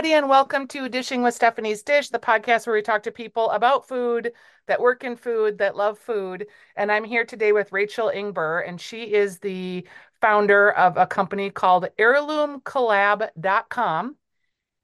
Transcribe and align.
Everybody, 0.00 0.16
and 0.16 0.30
welcome 0.30 0.66
to 0.68 0.88
Dishing 0.88 1.22
with 1.22 1.34
Stephanie's 1.34 1.82
Dish, 1.82 2.08
the 2.08 2.18
podcast 2.18 2.66
where 2.66 2.74
we 2.74 2.80
talk 2.80 3.02
to 3.02 3.12
people 3.12 3.50
about 3.50 3.86
food, 3.86 4.32
that 4.66 4.80
work 4.80 5.04
in 5.04 5.14
food, 5.14 5.58
that 5.58 5.76
love 5.76 5.98
food. 5.98 6.46
And 6.74 6.90
I'm 6.90 7.04
here 7.04 7.26
today 7.26 7.52
with 7.52 7.70
Rachel 7.70 8.10
Ingber, 8.10 8.66
and 8.66 8.80
she 8.80 9.12
is 9.12 9.40
the 9.40 9.86
founder 10.22 10.70
of 10.70 10.96
a 10.96 11.06
company 11.06 11.50
called 11.50 11.86
heirloomcollab.com. 11.98 14.16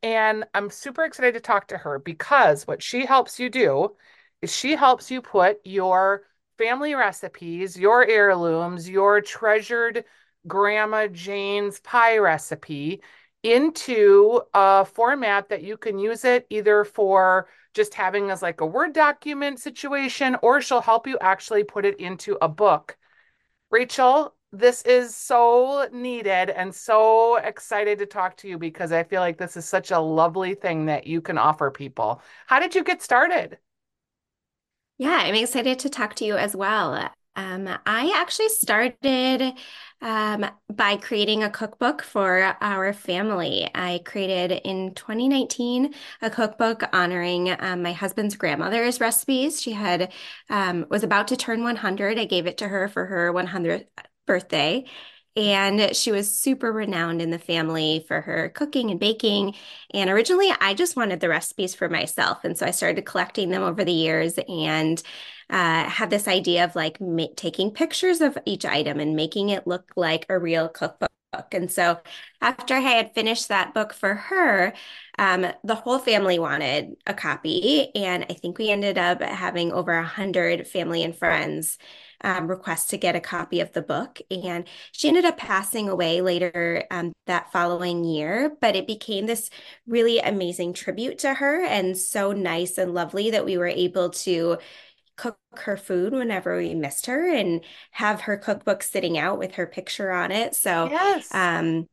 And 0.03 0.45
I'm 0.53 0.69
super 0.69 1.05
excited 1.05 1.33
to 1.33 1.41
talk 1.41 1.69
to 1.69 1.79
her 1.79 1.99
because 1.99 2.67
what 2.67 2.83
she 2.83 3.07
helps 3.07 3.41
you 3.41 3.49
do 3.49 3.97
is 4.43 4.55
she 4.55 4.77
helps 4.77 5.11
you 5.11 5.23
put 5.23 5.61
your 5.65 6.25
family 6.59 6.95
recipes, 6.95 7.75
your 7.75 8.07
heirlooms, 8.07 8.87
your 8.87 9.23
treasured 9.23 10.05
Grandma 10.47 11.07
Jane's 11.07 11.81
pie 11.81 12.19
recipe 12.19 13.01
into 13.43 14.41
a 14.55 14.85
format 14.85 15.49
that 15.51 15.63
you 15.63 15.77
can 15.77 15.99
use 15.99 16.25
it 16.25 16.47
either 16.51 16.85
for 16.85 17.49
just 17.75 17.95
having 17.95 18.31
as 18.31 18.43
like 18.43 18.61
a 18.61 18.67
Word 18.67 18.93
document 18.93 19.61
situation, 19.61 20.37
or 20.43 20.61
she'll 20.61 20.81
help 20.81 21.07
you 21.07 21.19
actually 21.21 21.65
put 21.65 21.85
it 21.85 22.01
into 22.01 22.39
a 22.41 22.49
book. 22.49 22.97
Rachel, 23.71 24.35
this 24.53 24.83
is 24.83 25.15
so 25.15 25.89
needed 25.93 26.51
and 26.51 26.75
so 26.75 27.37
excited 27.37 27.99
to 27.99 28.07
talk 28.07 28.37
to 28.39 28.49
you 28.49 28.59
because 28.59 28.93
I 28.93 29.03
feel 29.03 29.21
like 29.21 29.39
this 29.39 29.57
is 29.57 29.67
such 29.67 29.91
a 29.91 30.01
lovely 30.01 30.55
thing 30.55 30.87
that 30.87 31.07
you 31.07 31.21
can 31.21 31.37
offer 31.37 31.71
people. 31.71 32.23
How 32.47 32.61
did 32.61 32.75
you 32.75 32.83
get 32.83 33.03
started? 33.03 33.59
Yeah, 34.99 35.21
I'm 35.23 35.35
excited 35.35 35.81
to 35.81 35.91
talk 35.91 36.15
to 36.17 36.25
you 36.25 36.37
as 36.37 36.57
well. 36.57 37.11
Um, 37.35 37.69
I 37.85 38.15
actually 38.17 38.49
started 38.49 39.55
um, 40.03 40.47
by 40.73 40.97
creating 40.97 41.43
a 41.43 41.51
cookbook 41.51 42.03
for 42.03 42.57
our 42.61 42.93
family. 42.93 43.69
I 43.75 44.01
created 44.05 44.61
in 44.65 44.95
2019 44.95 45.95
a 46.23 46.31
cookbook 46.31 46.83
honoring 46.93 47.55
um, 47.59 47.83
my 47.83 47.93
husband's 47.93 48.37
grandmother's 48.37 49.01
recipes. 49.01 49.61
She 49.61 49.73
had 49.73 50.13
um, 50.51 50.87
was 50.91 51.03
about 51.03 51.29
to 51.29 51.37
turn 51.37 51.63
100. 51.63 52.19
I 52.19 52.25
gave 52.25 52.47
it 52.47 52.59
to 52.59 52.69
her 52.69 52.89
for 52.89 53.07
her 53.07 53.33
100th 53.33 53.87
birthday. 54.27 54.85
And 55.37 55.95
she 55.95 56.13
was 56.13 56.35
super 56.35 56.73
renowned 56.73 57.21
in 57.21 57.31
the 57.31 57.39
family 57.39 58.05
for 58.09 58.23
her 58.23 58.49
cooking 58.49 58.91
and 58.91 58.99
baking. 58.99 59.55
And 59.93 60.09
originally, 60.09 60.51
I 60.61 60.73
just 60.73 60.97
wanted 60.97 61.21
the 61.21 61.29
recipes 61.29 61.75
for 61.75 61.91
myself. 61.91 62.43
And 62.43 62.57
so 62.57 62.65
I 62.65 62.71
started 62.71 63.05
collecting 63.05 63.51
them 63.51 63.63
over 63.63 63.85
the 63.85 63.93
years 63.93 64.39
and 64.49 65.03
uh, 65.51 65.85
had 65.85 66.09
this 66.09 66.27
idea 66.27 66.65
of 66.65 66.75
like 66.75 67.01
ma- 67.03 67.27
taking 67.37 67.71
pictures 67.71 68.23
of 68.23 68.39
each 68.47 68.65
item 68.65 68.99
and 68.99 69.15
making 69.15 69.51
it 69.51 69.67
look 69.67 69.93
like 69.95 70.25
a 70.31 70.39
real 70.39 70.71
cookbook. 70.71 71.11
And 71.53 71.71
so 71.71 72.01
after 72.41 72.73
I 72.75 72.81
had 72.81 73.15
finished 73.15 73.49
that 73.49 73.75
book 73.75 73.93
for 73.93 74.15
her, 74.15 74.73
um, 75.19 75.47
the 75.65 75.75
whole 75.75 75.99
family 75.99 76.39
wanted 76.39 76.97
a 77.07 77.13
copy. 77.13 77.95
And 77.95 78.25
I 78.31 78.33
think 78.33 78.57
we 78.57 78.71
ended 78.71 78.97
up 78.97 79.21
having 79.21 79.71
over 79.71 79.93
a 79.93 80.05
hundred 80.05 80.67
family 80.67 81.03
and 81.03 81.15
friends 81.15 81.77
um, 82.23 82.49
request 82.49 82.91
to 82.91 82.97
get 82.99 83.17
a 83.17 83.21
copy 83.21 83.61
of 83.61 83.73
the 83.73 83.83
book. 83.83 84.21
And 84.31 84.67
she 84.93 85.09
ended 85.09 85.25
up 85.25 85.37
passing 85.39 85.89
away 85.89 86.21
later 86.21 86.85
um, 86.91 87.13
that 87.27 87.53
following 87.53 88.05
year, 88.05 88.57
but 88.61 88.77
it 88.77 88.87
became 88.87 89.27
this 89.27 89.51
really 89.87 90.19
amazing 90.19 90.73
tribute 90.73 91.19
to 91.21 91.35
her 91.35 91.65
and 91.65 91.97
so 91.97 92.33
nice 92.33 92.79
and 92.79 92.95
lovely 92.95 93.31
that 93.31 93.45
we 93.45 93.59
were 93.59 93.67
able 93.67 94.11
to 94.11 94.59
cook 95.17 95.39
her 95.59 95.77
food 95.77 96.13
whenever 96.13 96.57
we 96.57 96.75
missed 96.75 97.07
her 97.07 97.29
and 97.35 97.65
have 97.93 98.23
her 98.23 98.37
cookbook 98.37 98.83
sitting 98.83 99.17
out 99.19 99.39
with 99.39 99.55
her 99.55 99.67
picture 99.67 100.11
on 100.13 100.31
it. 100.31 100.55
So, 100.55 100.93
Yes. 100.93 101.29
um, 101.31 101.89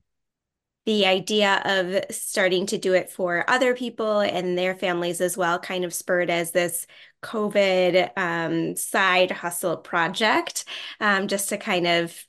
the 0.85 1.05
idea 1.05 1.61
of 1.63 2.03
starting 2.13 2.65
to 2.67 2.77
do 2.77 2.93
it 2.93 3.09
for 3.09 3.49
other 3.49 3.73
people 3.73 4.19
and 4.19 4.57
their 4.57 4.75
families 4.75 5.21
as 5.21 5.37
well 5.37 5.57
kind 5.59 5.85
of 5.85 5.93
spurred 5.93 6.29
as 6.29 6.51
this 6.51 6.85
COVID 7.21 8.11
um, 8.17 8.75
side 8.75 9.31
hustle 9.31 9.77
project, 9.77 10.65
um, 10.99 11.27
just 11.27 11.49
to 11.49 11.57
kind 11.57 11.87
of 11.87 12.25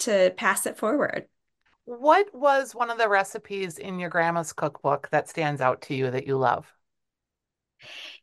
to 0.00 0.32
pass 0.36 0.66
it 0.66 0.76
forward. 0.76 1.26
What 1.84 2.34
was 2.34 2.74
one 2.74 2.90
of 2.90 2.98
the 2.98 3.08
recipes 3.08 3.78
in 3.78 3.98
your 3.98 4.10
grandma's 4.10 4.52
cookbook 4.52 5.08
that 5.10 5.28
stands 5.28 5.60
out 5.60 5.82
to 5.82 5.94
you 5.94 6.10
that 6.10 6.26
you 6.26 6.36
love? 6.36 6.72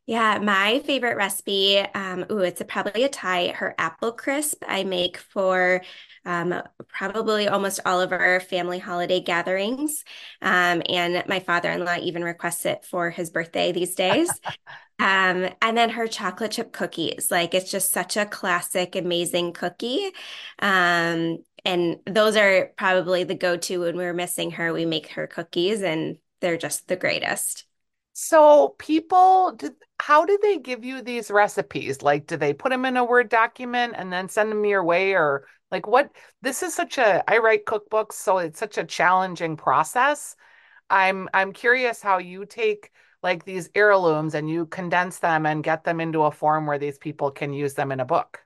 Yeah, 0.06 0.38
my 0.38 0.80
favorite 0.80 1.16
recipe, 1.16 1.78
um, 1.78 2.26
ooh, 2.30 2.40
it's 2.40 2.60
a, 2.60 2.64
probably 2.66 3.04
a 3.04 3.08
Thai, 3.08 3.48
her 3.56 3.74
apple 3.78 4.12
crisp 4.12 4.62
I 4.68 4.84
make 4.84 5.16
for 5.16 5.80
um, 6.26 6.62
probably 6.88 7.48
almost 7.48 7.80
all 7.86 8.02
of 8.02 8.12
our 8.12 8.38
family 8.40 8.78
holiday 8.78 9.20
gatherings. 9.20 10.04
Um, 10.42 10.82
and 10.90 11.22
my 11.26 11.40
father-in-law 11.40 11.96
even 12.02 12.22
requests 12.22 12.66
it 12.66 12.84
for 12.84 13.10
his 13.10 13.30
birthday 13.30 13.72
these 13.72 13.94
days. 13.94 14.40
Um, 15.00 15.48
and 15.60 15.76
then 15.76 15.90
her 15.90 16.06
chocolate 16.06 16.52
chip 16.52 16.72
cookies, 16.72 17.28
like 17.28 17.52
it's 17.52 17.68
just 17.68 17.90
such 17.90 18.16
a 18.16 18.24
classic, 18.26 18.94
amazing 18.94 19.52
cookie. 19.52 20.12
Um, 20.60 21.38
and 21.64 21.98
those 22.06 22.36
are 22.36 22.70
probably 22.78 23.24
the 23.24 23.34
go-to 23.34 23.80
when 23.80 23.96
we're 23.96 24.14
missing 24.14 24.52
her. 24.52 24.72
We 24.72 24.86
make 24.86 25.08
her 25.08 25.26
cookies 25.26 25.82
and 25.82 26.18
they're 26.40 26.56
just 26.56 26.86
the 26.86 26.94
greatest. 26.94 27.64
So 28.14 28.70
people, 28.78 29.52
did, 29.52 29.74
how 30.00 30.24
do 30.24 30.38
they 30.40 30.58
give 30.58 30.84
you 30.84 31.02
these 31.02 31.30
recipes? 31.30 32.00
Like, 32.02 32.26
do 32.26 32.36
they 32.36 32.54
put 32.54 32.70
them 32.70 32.84
in 32.84 32.96
a 32.96 33.04
Word 33.04 33.28
document 33.28 33.94
and 33.96 34.12
then 34.12 34.28
send 34.28 34.50
them 34.50 34.64
your 34.64 34.84
way? 34.84 35.14
Or 35.14 35.46
like 35.70 35.86
what? 35.86 36.10
This 36.40 36.62
is 36.62 36.74
such 36.74 36.98
a, 36.98 37.28
I 37.30 37.38
write 37.38 37.66
cookbooks, 37.66 38.12
so 38.12 38.38
it's 38.38 38.58
such 38.58 38.78
a 38.78 38.84
challenging 38.84 39.56
process. 39.56 40.36
I'm 40.90 41.28
I'm 41.34 41.52
curious 41.52 42.02
how 42.02 42.18
you 42.18 42.46
take 42.46 42.92
like 43.22 43.44
these 43.44 43.70
heirlooms 43.74 44.34
and 44.34 44.48
you 44.50 44.66
condense 44.66 45.18
them 45.18 45.46
and 45.46 45.64
get 45.64 45.84
them 45.84 46.00
into 46.00 46.22
a 46.24 46.30
form 46.30 46.66
where 46.66 46.78
these 46.78 46.98
people 46.98 47.30
can 47.32 47.52
use 47.52 47.74
them 47.74 47.90
in 47.92 48.00
a 48.00 48.04
book. 48.04 48.43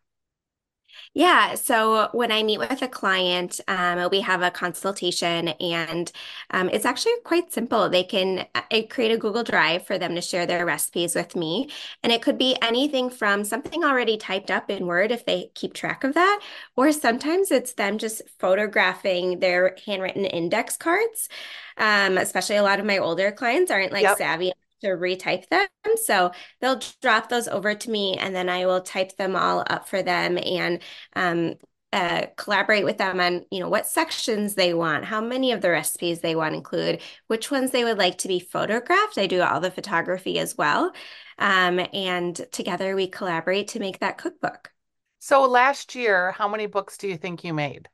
Yeah, 1.14 1.54
so 1.54 2.08
when 2.12 2.30
I 2.30 2.42
meet 2.42 2.58
with 2.58 2.82
a 2.82 2.88
client, 2.88 3.60
um, 3.68 4.08
we 4.10 4.20
have 4.20 4.42
a 4.42 4.50
consultation, 4.50 5.48
and 5.48 6.10
um, 6.50 6.68
it's 6.70 6.84
actually 6.84 7.12
quite 7.24 7.52
simple. 7.52 7.88
They 7.88 8.04
can 8.04 8.46
I 8.54 8.86
create 8.90 9.12
a 9.12 9.16
Google 9.16 9.42
Drive 9.42 9.86
for 9.86 9.98
them 9.98 10.14
to 10.14 10.20
share 10.20 10.46
their 10.46 10.64
recipes 10.66 11.14
with 11.14 11.34
me, 11.36 11.70
and 12.02 12.12
it 12.12 12.22
could 12.22 12.38
be 12.38 12.56
anything 12.62 13.10
from 13.10 13.44
something 13.44 13.84
already 13.84 14.16
typed 14.16 14.50
up 14.50 14.70
in 14.70 14.86
Word 14.86 15.10
if 15.12 15.24
they 15.26 15.50
keep 15.54 15.74
track 15.74 16.04
of 16.04 16.14
that, 16.14 16.40
or 16.76 16.92
sometimes 16.92 17.50
it's 17.50 17.72
them 17.74 17.98
just 17.98 18.22
photographing 18.38 19.40
their 19.40 19.76
handwritten 19.86 20.24
index 20.24 20.76
cards. 20.76 21.28
Um, 21.76 22.18
especially 22.18 22.56
a 22.56 22.62
lot 22.62 22.80
of 22.80 22.86
my 22.86 22.98
older 22.98 23.30
clients 23.32 23.70
aren't 23.70 23.92
like 23.92 24.04
Yep. 24.04 24.10
savvy 24.10 24.52
to 24.82 24.88
retype 24.88 25.48
them. 25.48 25.66
So 26.04 26.32
they'll 26.60 26.80
drop 27.00 27.28
those 27.28 27.48
over 27.48 27.74
to 27.74 27.90
me 27.90 28.16
and 28.16 28.34
then 28.34 28.48
I 28.48 28.66
will 28.66 28.80
type 28.80 29.16
them 29.16 29.36
all 29.36 29.64
up 29.68 29.88
for 29.88 30.02
them 30.02 30.38
and 30.38 30.80
um, 31.14 31.54
uh, 31.92 32.26
collaborate 32.36 32.84
with 32.84 32.98
them 32.98 33.18
on, 33.18 33.44
you 33.50 33.60
know, 33.60 33.68
what 33.68 33.86
sections 33.86 34.54
they 34.54 34.74
want, 34.74 35.04
how 35.04 35.20
many 35.20 35.52
of 35.52 35.62
the 35.62 35.70
recipes 35.70 36.20
they 36.20 36.36
want 36.36 36.52
to 36.52 36.56
include, 36.58 37.00
which 37.28 37.50
ones 37.50 37.70
they 37.70 37.84
would 37.84 37.98
like 37.98 38.18
to 38.18 38.28
be 38.28 38.40
photographed. 38.40 39.16
I 39.16 39.26
do 39.26 39.40
all 39.40 39.60
the 39.60 39.70
photography 39.70 40.38
as 40.38 40.56
well. 40.56 40.92
Um, 41.38 41.80
and 41.94 42.36
together 42.52 42.94
we 42.94 43.08
collaborate 43.08 43.68
to 43.68 43.80
make 43.80 44.00
that 44.00 44.18
cookbook. 44.18 44.70
So 45.18 45.46
last 45.46 45.94
year, 45.94 46.32
how 46.32 46.48
many 46.48 46.66
books 46.66 46.98
do 46.98 47.08
you 47.08 47.16
think 47.16 47.42
you 47.42 47.54
made? 47.54 47.88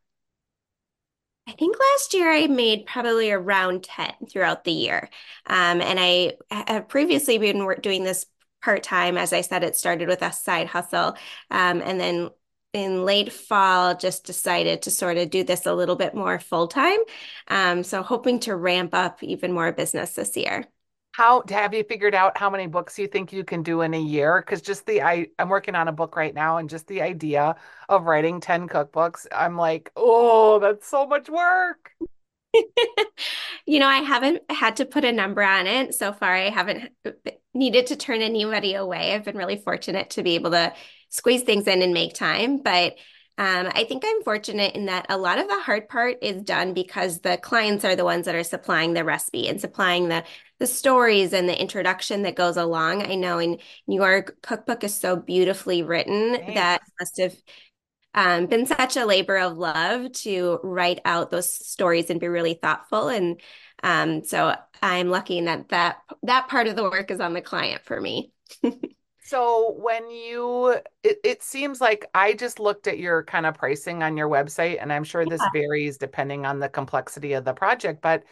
I 1.47 1.53
think 1.53 1.77
last 1.78 2.15
year 2.15 2.31
I 2.31 2.47
made 2.47 2.87
probably 2.87 3.31
around 3.31 3.84
10 3.84 4.15
throughout 4.31 4.65
the 4.65 4.72
year. 4.72 5.10
Um, 5.47 5.80
and 5.83 5.98
I 6.01 6.34
have 6.51 6.89
previously 6.89 7.36
been 7.39 7.66
doing 7.83 8.03
this 8.03 8.27
part 8.63 8.83
time. 8.83 9.19
As 9.19 9.33
I 9.33 9.42
said, 9.42 9.63
it 9.63 9.77
started 9.77 10.09
with 10.09 10.22
a 10.22 10.33
side 10.33 10.69
hustle. 10.69 11.16
Um, 11.51 11.83
and 11.83 12.01
then 12.01 12.30
in 12.72 13.04
late 13.04 13.33
fall, 13.33 13.95
just 13.95 14.24
decided 14.24 14.83
to 14.83 14.91
sort 14.91 15.19
of 15.19 15.30
do 15.30 15.45
this 15.45 15.66
a 15.66 15.74
little 15.74 15.97
bit 15.97 16.15
more 16.15 16.39
full 16.41 16.66
time. 16.66 16.98
Um, 17.48 17.84
so 17.84 18.03
hoping 18.03 18.41
to 18.41 18.57
ramp 18.57 18.95
up 18.95 19.22
even 19.22 19.53
more 19.53 19.71
business 19.72 20.15
this 20.15 20.36
year. 20.36 20.65
How 21.16 21.45
have 21.49 21.72
you 21.72 21.84
figured 21.84 22.13
out 22.13 22.37
how 22.37 22.51
many 22.51 22.66
books 22.66 22.99
you 22.99 23.07
think 23.07 23.33
you 23.33 23.45
can 23.45 23.63
do 23.63 23.83
in 23.83 23.95
a 23.95 24.01
year? 24.01 24.41
Because 24.41 24.61
just 24.61 24.84
the 24.84 25.01
I 25.03 25.28
I'm 25.39 25.49
working 25.49 25.77
on 25.77 25.87
a 25.87 25.93
book 25.93 26.16
right 26.16 26.34
now, 26.34 26.57
and 26.57 26.69
just 26.69 26.89
the 26.89 27.03
idea 27.03 27.55
of 27.89 28.05
writing 28.05 28.41
10 28.41 28.69
cookbooks, 28.69 29.27
I'm 29.31 29.57
like, 29.57 29.93
oh, 29.95 30.59
that's 30.59 30.89
so 30.89 31.07
much 31.07 31.28
work. 31.28 31.93
You 33.66 33.81
know, 33.81 33.87
I 33.87 33.99
haven't 33.99 34.43
had 34.51 34.77
to 34.77 34.84
put 34.84 35.07
a 35.07 35.13
number 35.13 35.43
on 35.43 35.66
it 35.66 35.95
so 35.95 36.13
far. 36.13 36.34
I 36.34 36.51
haven't 36.51 36.93
uh, 37.07 37.13
needed 37.55 37.87
to 37.87 37.97
turn 37.97 38.21
anybody 38.21 38.75
away. 38.75 39.15
I've 39.15 39.25
been 39.25 39.39
really 39.39 39.57
fortunate 39.57 40.10
to 40.10 40.22
be 40.22 40.34
able 40.34 40.51
to 40.51 40.75
squeeze 41.09 41.43
things 41.45 41.67
in 41.67 41.81
and 41.81 41.95
make 41.95 42.13
time. 42.13 42.59
But 42.63 42.97
um, 43.36 43.69
I 43.75 43.84
think 43.84 44.04
I'm 44.07 44.22
fortunate 44.22 44.77
in 44.77 44.86
that 44.86 45.07
a 45.09 45.19
lot 45.19 45.39
of 45.39 45.48
the 45.48 45.60
hard 45.60 45.89
part 45.89 46.19
is 46.22 46.42
done 46.42 46.72
because 46.72 47.19
the 47.19 47.36
clients 47.36 47.84
are 47.84 47.97
the 47.97 48.04
ones 48.04 48.27
that 48.27 48.36
are 48.36 48.45
supplying 48.45 48.95
the 48.95 49.03
recipe 49.03 49.48
and 49.48 49.60
supplying 49.60 50.09
the 50.09 50.25
the 50.60 50.66
stories 50.69 51.33
and 51.33 51.48
the 51.48 51.60
introduction 51.60 52.22
that 52.22 52.36
goes 52.36 52.57
along. 52.57 53.03
I 53.03 53.16
know 53.16 53.39
in 53.39 53.59
your 53.89 54.22
cookbook 54.22 54.84
is 54.84 54.95
so 54.95 55.16
beautifully 55.16 55.83
written 55.83 56.54
that 56.54 56.83
must 57.01 57.19
have 57.19 57.34
um, 58.15 58.47
been 58.47 58.66
such 58.66 58.97
a 58.97 59.04
labor 59.04 59.36
of 59.36 59.59
love 59.59 60.13
to 60.13 60.60
write 60.63 61.01
out 61.04 61.31
those 61.33 61.53
stories 61.53 62.10
and 62.10 62.21
be 62.21 62.28
really 62.28 62.54
thoughtful. 62.54 63.09
And 63.09 63.41
um, 63.83 64.22
so 64.22 64.54
I'm 64.81 65.09
lucky 65.09 65.39
in 65.39 65.47
that 65.47 65.71
that 65.71 65.97
that 66.22 66.47
part 66.48 66.69
of 66.69 66.77
the 66.77 66.84
work 66.84 67.10
is 67.10 67.19
on 67.21 67.33
the 67.33 67.42
client 67.42 67.83
for 67.84 68.01
me. 68.01 68.33
So 69.26 69.72
when 69.78 70.10
you, 70.10 70.68
it, 71.03 71.18
it 71.24 71.42
seems 71.42 71.80
like 71.80 72.04
I 72.15 72.34
just 72.34 72.60
looked 72.60 72.86
at 72.86 72.98
your 72.98 73.24
kind 73.24 73.47
of 73.47 73.54
pricing 73.56 74.03
on 74.03 74.16
your 74.18 74.28
website, 74.28 74.78
and 74.80 74.92
I'm 74.92 75.04
sure 75.04 75.24
this 75.26 75.42
Yeah. 75.44 75.50
varies 75.53 75.97
depending 75.98 76.44
on 76.44 76.59
the 76.60 76.68
complexity 76.68 77.32
of 77.32 77.44
the 77.44 77.54
project, 77.54 78.03
but 78.03 78.24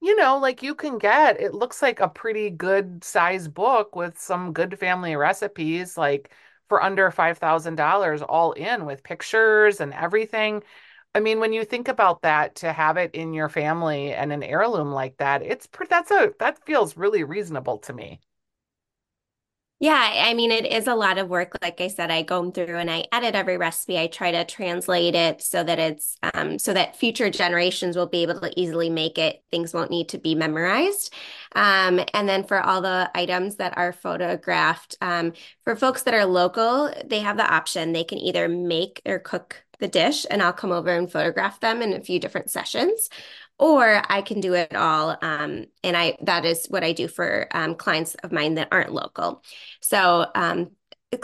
you 0.00 0.16
know, 0.16 0.38
like 0.38 0.62
you 0.62 0.74
can 0.74 0.98
get, 0.98 1.40
it 1.40 1.54
looks 1.54 1.82
like 1.82 2.00
a 2.00 2.08
pretty 2.08 2.50
good 2.50 3.04
size 3.04 3.48
book 3.48 3.96
with 3.96 4.18
some 4.18 4.52
good 4.52 4.78
family 4.78 5.16
recipes, 5.16 5.96
like 5.98 6.32
for 6.68 6.82
under 6.82 7.10
$5,000 7.10 8.22
all 8.22 8.52
in 8.52 8.86
with 8.86 9.02
pictures 9.04 9.80
and 9.80 9.94
everything. 9.94 10.62
I 11.14 11.20
mean, 11.20 11.40
when 11.40 11.52
you 11.54 11.64
think 11.64 11.88
about 11.88 12.22
that, 12.22 12.56
to 12.56 12.72
have 12.72 12.96
it 12.98 13.14
in 13.14 13.34
your 13.34 13.48
family 13.50 14.12
and 14.14 14.32
an 14.32 14.42
heirloom 14.44 14.92
like 14.92 15.18
that, 15.18 15.42
it's 15.42 15.68
that's 15.90 16.10
a, 16.12 16.32
that 16.40 16.64
feels 16.66 16.96
really 16.96 17.24
reasonable 17.24 17.78
to 17.80 17.92
me. 17.94 18.20
Yeah, 19.82 20.12
I 20.14 20.32
mean, 20.34 20.52
it 20.52 20.64
is 20.64 20.86
a 20.86 20.94
lot 20.94 21.18
of 21.18 21.28
work. 21.28 21.58
Like 21.60 21.80
I 21.80 21.88
said, 21.88 22.08
I 22.08 22.22
go 22.22 22.48
through 22.52 22.76
and 22.76 22.88
I 22.88 23.06
edit 23.10 23.34
every 23.34 23.56
recipe. 23.56 23.98
I 23.98 24.06
try 24.06 24.30
to 24.30 24.44
translate 24.44 25.16
it 25.16 25.42
so 25.42 25.64
that 25.64 25.80
it's 25.80 26.16
um, 26.34 26.60
so 26.60 26.72
that 26.72 26.94
future 26.94 27.30
generations 27.30 27.96
will 27.96 28.06
be 28.06 28.22
able 28.22 28.38
to 28.38 28.60
easily 28.60 28.90
make 28.90 29.18
it. 29.18 29.42
Things 29.50 29.74
won't 29.74 29.90
need 29.90 30.10
to 30.10 30.18
be 30.18 30.36
memorized. 30.36 31.12
Um, 31.56 32.00
and 32.14 32.28
then 32.28 32.44
for 32.44 32.60
all 32.60 32.80
the 32.80 33.10
items 33.12 33.56
that 33.56 33.76
are 33.76 33.92
photographed, 33.92 34.94
um, 35.00 35.32
for 35.64 35.74
folks 35.74 36.04
that 36.04 36.14
are 36.14 36.26
local, 36.26 36.94
they 37.04 37.18
have 37.18 37.36
the 37.36 37.52
option. 37.52 37.92
They 37.92 38.04
can 38.04 38.18
either 38.18 38.48
make 38.48 39.02
or 39.04 39.18
cook 39.18 39.64
the 39.80 39.88
dish, 39.88 40.24
and 40.30 40.40
I'll 40.40 40.52
come 40.52 40.70
over 40.70 40.90
and 40.90 41.10
photograph 41.10 41.58
them 41.58 41.82
in 41.82 41.92
a 41.92 42.00
few 42.00 42.20
different 42.20 42.50
sessions 42.50 43.10
or 43.62 44.02
I 44.08 44.22
can 44.22 44.40
do 44.40 44.54
it 44.54 44.74
all. 44.74 45.16
Um, 45.22 45.66
and 45.84 45.96
I 45.96 46.16
that 46.22 46.44
is 46.44 46.66
what 46.66 46.82
I 46.82 46.92
do 46.92 47.06
for 47.06 47.46
um, 47.52 47.76
clients 47.76 48.16
of 48.16 48.32
mine 48.32 48.54
that 48.54 48.66
aren't 48.72 48.92
local. 48.92 49.44
So 49.80 50.26
um, 50.34 50.72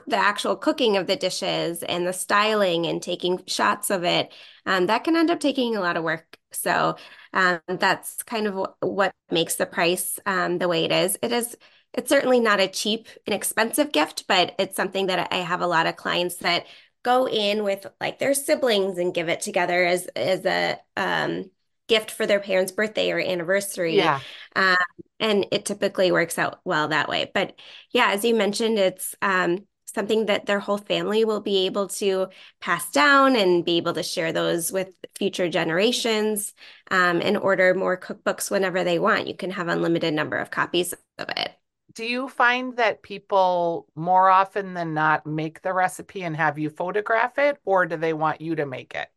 the 0.06 0.16
actual 0.16 0.54
cooking 0.54 0.96
of 0.96 1.08
the 1.08 1.16
dishes 1.16 1.82
and 1.82 2.06
the 2.06 2.12
styling 2.12 2.86
and 2.86 3.02
taking 3.02 3.44
shots 3.46 3.90
of 3.90 4.04
it, 4.04 4.32
um, 4.66 4.86
that 4.86 5.02
can 5.02 5.16
end 5.16 5.32
up 5.32 5.40
taking 5.40 5.74
a 5.74 5.80
lot 5.80 5.96
of 5.96 6.04
work. 6.04 6.38
So 6.52 6.94
um, 7.32 7.58
that's 7.66 8.22
kind 8.22 8.46
of 8.46 8.68
what 8.80 9.12
makes 9.32 9.56
the 9.56 9.66
price 9.66 10.20
um, 10.24 10.58
the 10.58 10.68
way 10.68 10.84
it 10.84 10.92
is. 10.92 11.18
It 11.20 11.32
is. 11.32 11.56
It's 11.94 12.08
certainly 12.08 12.38
not 12.38 12.60
a 12.60 12.68
cheap 12.68 13.08
and 13.26 13.34
expensive 13.34 13.90
gift, 13.90 14.26
but 14.28 14.54
it's 14.60 14.76
something 14.76 15.08
that 15.08 15.32
I 15.32 15.38
have 15.38 15.62
a 15.62 15.66
lot 15.66 15.86
of 15.86 15.96
clients 15.96 16.36
that 16.36 16.66
go 17.02 17.26
in 17.26 17.64
with 17.64 17.84
like 18.00 18.20
their 18.20 18.34
siblings 18.34 18.98
and 18.98 19.14
give 19.14 19.28
it 19.28 19.40
together 19.40 19.84
as 19.84 20.06
as 20.14 20.44
a 20.44 20.78
um, 20.96 21.50
gift 21.88 22.10
for 22.10 22.26
their 22.26 22.40
parents' 22.40 22.72
birthday 22.72 23.10
or 23.10 23.18
anniversary. 23.18 23.96
Yeah. 23.96 24.20
Um, 24.54 24.76
and 25.18 25.46
it 25.50 25.64
typically 25.64 26.12
works 26.12 26.38
out 26.38 26.60
well 26.64 26.88
that 26.88 27.08
way. 27.08 27.30
But 27.32 27.58
yeah, 27.90 28.10
as 28.12 28.24
you 28.24 28.34
mentioned, 28.34 28.78
it's 28.78 29.14
um, 29.20 29.66
something 29.94 30.26
that 30.26 30.46
their 30.46 30.60
whole 30.60 30.78
family 30.78 31.24
will 31.24 31.40
be 31.40 31.66
able 31.66 31.88
to 31.88 32.28
pass 32.60 32.90
down 32.90 33.34
and 33.34 33.64
be 33.64 33.78
able 33.78 33.94
to 33.94 34.02
share 34.02 34.32
those 34.32 34.70
with 34.70 34.88
future 35.16 35.48
generations 35.48 36.52
um, 36.90 37.20
and 37.20 37.36
order 37.36 37.74
more 37.74 37.98
cookbooks 37.98 38.50
whenever 38.50 38.84
they 38.84 38.98
want. 38.98 39.26
You 39.26 39.34
can 39.34 39.50
have 39.50 39.68
unlimited 39.68 40.14
number 40.14 40.36
of 40.36 40.50
copies 40.50 40.92
of 41.18 41.28
it. 41.30 41.50
Do 41.94 42.04
you 42.04 42.28
find 42.28 42.76
that 42.76 43.02
people 43.02 43.88
more 43.96 44.28
often 44.28 44.74
than 44.74 44.94
not 44.94 45.26
make 45.26 45.62
the 45.62 45.72
recipe 45.72 46.22
and 46.22 46.36
have 46.36 46.58
you 46.58 46.70
photograph 46.70 47.38
it, 47.38 47.58
or 47.64 47.86
do 47.86 47.96
they 47.96 48.12
want 48.12 48.40
you 48.40 48.54
to 48.56 48.66
make 48.66 48.94
it? 48.94 49.08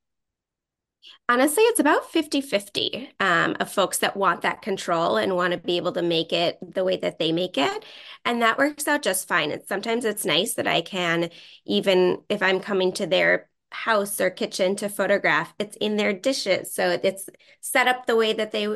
Honestly, 1.30 1.63
it's 1.63 1.80
about 1.80 2.12
50-50 2.12 3.09
um, 3.19 3.56
of 3.59 3.71
folks 3.71 4.00
that 4.00 4.18
want 4.18 4.42
that 4.42 4.62
control 4.62 5.18
and 5.18 5.36
want 5.36 5.53
to 5.53 5.59
be 5.59 5.77
able 5.77 5.94
to 5.94 6.01
make 6.01 6.33
it 6.33 6.57
the 6.62 6.83
way 6.83 6.98
that 6.98 7.19
they 7.19 7.31
make 7.31 7.57
it. 7.57 7.86
And 8.25 8.42
that 8.42 8.57
works 8.57 8.88
out 8.88 9.01
just 9.01 9.27
fine. 9.27 9.51
And 9.51 9.63
sometimes 9.65 10.06
it's 10.06 10.25
nice 10.25 10.56
that 10.56 10.68
I 10.68 10.81
can, 10.81 11.30
even 11.65 12.21
if 12.30 12.42
I'm 12.42 12.59
coming 12.59 12.92
to 12.94 13.07
their 13.07 13.50
house 13.71 14.19
or 14.19 14.30
kitchen 14.30 14.75
to 14.77 14.89
photograph, 14.89 15.53
it's 15.57 15.77
in 15.77 15.95
their 15.98 16.13
dishes. 16.13 16.74
So 16.74 17.00
it's 17.01 17.30
set 17.62 17.88
up 17.88 18.06
the 18.06 18.18
way 18.18 18.33
that 18.33 18.51
they 18.51 18.68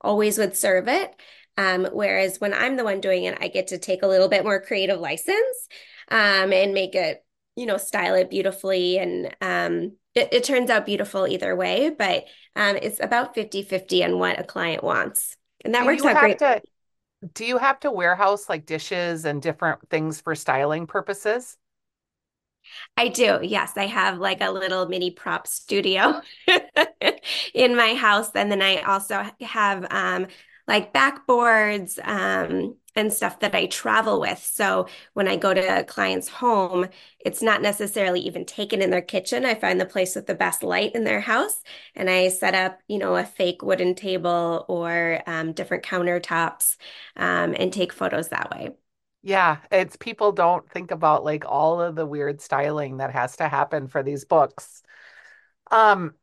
always 0.00 0.38
would 0.38 0.56
serve 0.56 0.88
it. 0.88 1.14
Um, 1.56 1.86
whereas 1.92 2.40
when 2.40 2.54
I'm 2.54 2.76
the 2.76 2.84
one 2.84 3.00
doing 3.00 3.24
it, 3.24 3.38
I 3.40 3.48
get 3.48 3.68
to 3.68 3.78
take 3.78 4.02
a 4.02 4.06
little 4.08 4.28
bit 4.28 4.44
more 4.44 4.60
creative 4.60 5.00
license 5.00 5.68
um, 6.10 6.52
and 6.52 6.74
make 6.74 6.94
it, 6.94 7.24
you 7.56 7.66
know, 7.66 7.76
style 7.76 8.14
it 8.14 8.30
beautifully 8.30 8.98
and 8.98 9.26
um, 9.40 9.96
it, 10.14 10.28
it 10.32 10.44
turns 10.44 10.70
out 10.70 10.86
beautiful 10.86 11.26
either 11.26 11.54
way, 11.56 11.90
but 11.90 12.24
um, 12.56 12.76
it's 12.76 13.00
about 13.00 13.34
50 13.34 13.62
50 13.62 14.04
on 14.04 14.18
what 14.18 14.38
a 14.40 14.44
client 14.44 14.84
wants. 14.84 15.36
And 15.64 15.74
that 15.74 15.84
Do 15.84 15.86
works 15.86 16.04
you 16.04 16.06
out 16.06 16.18
have 16.18 16.36
great. 16.38 16.38
to 16.38 16.62
do 17.34 17.44
you 17.46 17.58
have 17.58 17.80
to 17.80 17.90
warehouse 17.92 18.48
like 18.48 18.66
dishes 18.66 19.24
and 19.26 19.42
different 19.42 19.88
things 19.90 20.20
for 20.20 20.34
styling 20.34 20.86
purposes? 20.86 21.58
I 22.96 23.08
do. 23.08 23.38
Yes, 23.42 23.76
I 23.76 23.86
have 23.86 24.18
like 24.18 24.40
a 24.40 24.50
little 24.50 24.86
mini 24.86 25.10
prop 25.10 25.46
studio 25.46 26.20
in 27.54 27.76
my 27.76 27.94
house. 27.94 28.30
And 28.34 28.50
then 28.50 28.62
I 28.62 28.82
also 28.82 29.24
have 29.40 29.86
um, 29.90 30.26
like 30.68 30.92
backboards 30.92 31.98
um, 32.06 32.76
and 32.94 33.12
stuff 33.12 33.40
that 33.40 33.54
I 33.54 33.66
travel 33.66 34.20
with. 34.20 34.38
So 34.38 34.86
when 35.14 35.28
I 35.28 35.36
go 35.36 35.54
to 35.54 35.80
a 35.80 35.84
client's 35.84 36.28
home, 36.28 36.88
it's 37.18 37.42
not 37.42 37.62
necessarily 37.62 38.20
even 38.20 38.44
taken 38.44 38.82
in 38.82 38.90
their 38.90 39.02
kitchen. 39.02 39.44
I 39.44 39.54
find 39.54 39.80
the 39.80 39.86
place 39.86 40.14
with 40.14 40.26
the 40.26 40.34
best 40.34 40.62
light 40.62 40.94
in 40.94 41.04
their 41.04 41.20
house 41.20 41.62
and 41.94 42.10
I 42.10 42.28
set 42.28 42.54
up, 42.54 42.80
you 42.88 42.98
know, 42.98 43.16
a 43.16 43.24
fake 43.24 43.62
wooden 43.62 43.94
table 43.94 44.64
or 44.68 45.22
um, 45.26 45.52
different 45.52 45.84
countertops 45.84 46.76
um, 47.16 47.54
and 47.58 47.72
take 47.72 47.92
photos 47.92 48.28
that 48.28 48.50
way. 48.50 48.70
Yeah, 49.22 49.58
it's 49.70 49.96
people 49.96 50.32
don't 50.32 50.68
think 50.68 50.90
about 50.90 51.24
like 51.24 51.44
all 51.46 51.80
of 51.80 51.94
the 51.94 52.06
weird 52.06 52.40
styling 52.40 52.96
that 52.96 53.12
has 53.12 53.36
to 53.36 53.48
happen 53.48 53.86
for 53.86 54.02
these 54.02 54.24
books. 54.24 54.82
Um, 55.70 56.14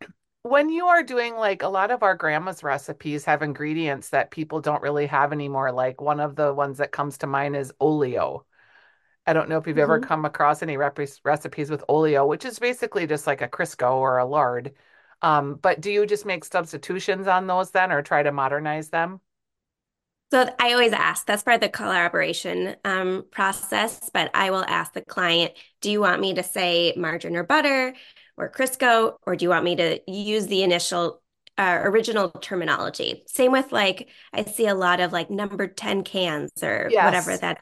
when 0.44 0.70
you 0.70 0.88
are 0.88 1.04
doing 1.04 1.36
like 1.36 1.64
a 1.64 1.68
lot 1.68 1.92
of 1.92 2.04
our 2.04 2.16
grandma's 2.16 2.64
recipes 2.64 3.26
have 3.26 3.42
ingredients 3.42 4.10
that 4.10 4.32
people 4.32 4.62
don't 4.62 4.82
really 4.82 5.08
have 5.08 5.34
anymore. 5.34 5.72
Like 5.72 6.02
one 6.02 6.20
of 6.20 6.36
the 6.36 6.54
ones 6.54 6.78
that 6.78 6.92
comes 6.92 7.18
to 7.20 7.28
mind 7.28 7.56
is 7.56 7.74
oleo. 7.80 8.46
I 9.28 9.34
don't 9.34 9.50
know 9.50 9.58
if 9.58 9.68
you've 9.68 9.78
ever 9.80 10.00
Mhm. 10.00 10.02
come 10.02 10.26
across 10.26 10.64
any 10.64 10.78
rep 10.78 11.00
recipes 11.26 11.70
with 11.72 11.84
oleo, 11.90 12.28
which 12.28 12.46
is 12.46 12.60
basically 12.60 13.08
just 13.08 13.28
like 13.28 13.42
a 13.42 13.50
Crisco 13.50 13.96
or 13.96 14.18
a 14.20 14.26
lard. 14.26 14.74
Um, 15.22 15.56
but 15.56 15.82
do 15.82 15.92
you 15.92 16.06
just 16.08 16.26
make 16.26 16.46
substitutions 16.46 17.28
on 17.28 17.48
those 17.48 17.72
then 17.72 17.92
or 17.92 18.02
try 18.04 18.24
to 18.24 18.32
modernize 18.32 18.90
them? 18.90 19.22
So 20.32 20.46
I 20.60 20.74
always 20.74 20.94
ask, 20.94 21.26
that's 21.26 21.42
part 21.42 21.56
of 21.56 21.62
the 21.62 21.70
collaboration 21.70 22.76
um, 22.86 23.26
process, 23.32 24.12
but 24.14 24.30
I 24.36 24.52
will 24.52 24.64
ask 24.68 24.94
the 24.94 25.02
client, 25.02 25.54
do 25.82 25.90
you 25.90 26.00
want 26.02 26.22
me 26.22 26.36
to 26.36 26.44
say 26.44 26.94
margarine 26.96 27.36
or 27.36 27.44
butter 27.44 27.96
or 28.40 28.50
Crisco, 28.50 29.18
or 29.26 29.36
do 29.36 29.44
you 29.44 29.50
want 29.50 29.66
me 29.66 29.76
to 29.76 30.00
use 30.12 30.48
the 30.48 30.64
initial 30.64 31.22
uh, 31.58 31.80
original 31.84 32.30
terminology? 32.30 33.24
Same 33.28 33.52
with 33.52 33.72
like, 33.72 34.10
I 34.34 34.46
see 34.46 34.68
a 34.68 34.76
lot 34.76 35.02
of 35.02 35.12
like 35.12 35.30
number 35.30 35.68
10 35.68 36.04
cans 36.04 36.52
or 36.64 36.90
whatever 37.06 37.36
that 37.38 37.60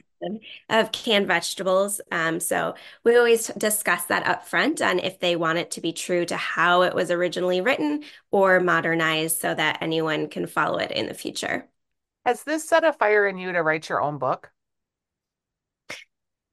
of 0.70 0.92
canned 0.92 1.28
vegetables. 1.28 2.02
Um, 2.12 2.40
so 2.40 2.76
we 3.04 3.16
always 3.18 3.48
discuss 3.58 4.06
that 4.06 4.26
up 4.26 4.48
front 4.48 4.82
on 4.82 5.00
if 5.00 5.20
they 5.20 5.36
want 5.36 5.60
it 5.60 5.72
to 5.72 5.82
be 5.82 5.94
true 5.94 6.26
to 6.26 6.38
how 6.38 6.84
it 6.84 6.96
was 6.96 7.12
originally 7.12 7.62
written 7.62 8.04
or 8.32 8.60
modernized 8.60 9.40
so 9.40 9.54
that 9.54 9.80
anyone 9.82 10.28
can 10.28 10.48
follow 10.48 10.80
it 10.80 10.92
in 10.92 11.08
the 11.08 11.14
future. 11.14 11.68
Has 12.26 12.44
this 12.44 12.68
set 12.68 12.84
a 12.84 12.94
fire 12.94 13.28
in 13.28 13.38
you 13.38 13.52
to 13.52 13.62
write 13.62 13.90
your 13.90 14.02
own 14.02 14.18
book? 14.18 14.52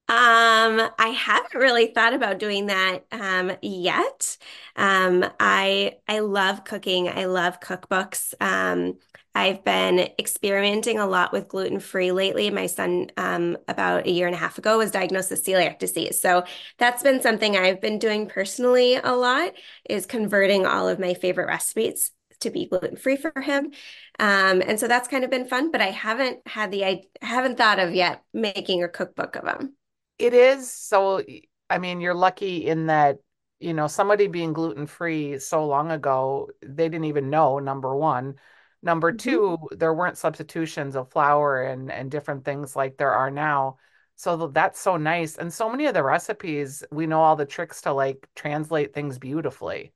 Um, 0.06 0.90
I 0.98 1.08
haven't 1.16 1.58
really 1.58 1.86
thought 1.86 2.12
about 2.12 2.38
doing 2.38 2.66
that 2.66 3.00
um, 3.10 3.52
yet. 3.62 4.36
Um, 4.76 5.24
I 5.40 5.94
I 6.06 6.18
love 6.18 6.64
cooking. 6.64 7.08
I 7.08 7.24
love 7.24 7.58
cookbooks. 7.60 8.34
Um, 8.38 8.98
I've 9.34 9.64
been 9.64 10.10
experimenting 10.18 10.98
a 10.98 11.06
lot 11.06 11.32
with 11.32 11.48
gluten-free 11.48 12.12
lately. 12.12 12.50
My 12.50 12.66
son, 12.66 13.08
um, 13.16 13.56
about 13.66 14.06
a 14.06 14.10
year 14.10 14.26
and 14.26 14.34
a 14.34 14.38
half 14.38 14.58
ago, 14.58 14.78
was 14.78 14.90
diagnosed 14.90 15.30
with 15.30 15.44
celiac 15.44 15.78
disease. 15.78 16.20
So 16.20 16.44
that's 16.78 17.02
been 17.02 17.22
something 17.22 17.56
I've 17.56 17.80
been 17.80 17.98
doing 17.98 18.28
personally 18.28 18.96
a 18.96 19.12
lot, 19.12 19.54
is 19.88 20.06
converting 20.06 20.66
all 20.66 20.86
of 20.86 21.00
my 21.00 21.14
favorite 21.14 21.46
recipes 21.46 22.12
to 22.40 22.50
be 22.50 22.66
gluten-free 22.66 23.16
for 23.16 23.40
him. 23.40 23.72
Um, 24.18 24.62
and 24.62 24.78
so 24.78 24.86
that's 24.86 25.08
kind 25.08 25.24
of 25.24 25.30
been 25.30 25.48
fun, 25.48 25.70
but 25.72 25.80
I 25.80 25.90
haven't 25.90 26.46
had 26.46 26.70
the 26.70 26.84
I 26.84 27.04
haven't 27.22 27.56
thought 27.56 27.78
of 27.78 27.94
yet 27.94 28.22
making 28.34 28.84
a 28.84 28.88
cookbook 28.88 29.34
of 29.36 29.44
them. 29.44 29.74
It 30.18 30.34
is 30.34 30.70
so, 30.72 31.22
I 31.68 31.78
mean, 31.78 32.00
you're 32.00 32.14
lucky 32.14 32.66
in 32.66 32.86
that, 32.86 33.18
you 33.58 33.74
know, 33.74 33.86
somebody 33.88 34.26
being 34.28 34.52
gluten 34.52 34.86
free 34.86 35.38
so 35.38 35.66
long 35.66 35.90
ago, 35.90 36.50
they 36.62 36.88
didn't 36.88 37.06
even 37.06 37.30
know, 37.30 37.58
number 37.58 37.94
one. 37.96 38.36
Number 38.82 39.12
Mhm. 39.12 39.38
two, 39.38 39.58
there 39.72 39.94
weren't 39.94 40.18
substitutions 40.18 40.94
of 40.94 41.10
flour 41.10 41.62
and 41.62 41.90
and 41.90 42.10
different 42.10 42.44
things 42.44 42.76
like 42.76 42.96
there 42.98 43.12
are 43.12 43.30
now. 43.30 43.78
So 44.16 44.48
that's 44.48 44.78
so 44.80 44.96
nice. 44.96 45.36
And 45.36 45.52
so 45.52 45.68
many 45.70 45.86
of 45.86 45.94
the 45.94 46.02
recipes, 46.04 46.84
we 46.92 47.06
know 47.06 47.20
all 47.22 47.36
the 47.36 47.46
tricks 47.46 47.80
to 47.82 47.92
like 47.92 48.28
translate 48.36 48.94
things 48.94 49.18
beautifully. 49.18 49.92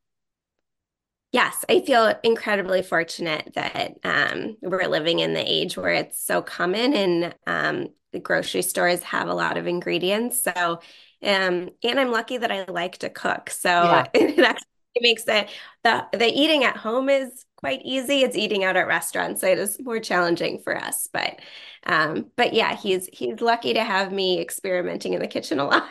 Yes, 1.30 1.62
I 1.68 1.80
feel 1.82 2.14
incredibly 2.22 2.82
fortunate 2.82 3.52
that 3.54 3.96
um, 4.02 4.56
we're 4.62 4.86
living 4.88 5.18
in 5.18 5.34
the 5.34 5.44
age 5.46 5.76
where 5.76 5.92
it's 5.92 6.18
so 6.24 6.40
common 6.40 6.94
and 6.94 7.34
um, 7.46 7.88
the 8.12 8.20
grocery 8.20 8.62
stores 8.62 9.02
have 9.02 9.28
a 9.28 9.34
lot 9.34 9.56
of 9.56 9.66
ingredients. 9.66 10.42
So, 10.42 10.80
um, 11.22 11.70
and 11.82 12.00
I'm 12.00 12.10
lucky 12.10 12.38
that 12.38 12.50
I 12.52 12.64
like 12.64 12.98
to 12.98 13.10
cook. 13.10 13.50
So 13.50 13.70
Yeah. 13.84 14.06
it 14.14 14.38
actually 14.38 14.66
makes 15.00 15.24
it 15.28 15.48
the 15.84 16.06
the 16.12 16.26
eating 16.26 16.64
at 16.64 16.76
home 16.76 17.08
is 17.08 17.44
quite 17.56 17.82
easy. 17.84 18.22
It's 18.22 18.36
eating 18.36 18.64
out 18.64 18.76
at 18.76 18.86
restaurants, 18.86 19.40
so 19.40 19.48
it 19.48 19.58
is 19.58 19.80
more 19.80 20.00
challenging 20.00 20.60
for 20.60 20.76
us. 20.76 21.08
But 21.12 21.40
um, 21.86 22.30
but 22.36 22.52
yeah, 22.54 22.74
he's 22.76 23.08
he's 23.12 23.40
lucky 23.40 23.74
to 23.74 23.84
have 23.84 24.12
me 24.12 24.40
experimenting 24.40 25.14
in 25.14 25.20
the 25.20 25.28
kitchen 25.28 25.58
a 25.60 25.64
lot. 25.66 25.88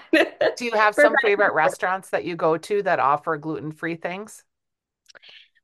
Do 0.55 0.65
you 0.65 0.73
have 0.75 0.95
some 0.95 1.17
favorite 1.17 1.53
restaurants 1.53 2.09
that 2.09 2.25
you 2.25 2.35
go 2.35 2.57
to 2.57 2.83
that 2.83 2.99
offer 2.99 3.37
gluten-free 3.37 3.95
things? 3.97 4.43